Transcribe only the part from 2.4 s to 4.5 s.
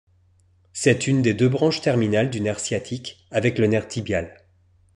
nerf sciatique avec le nerf tibial.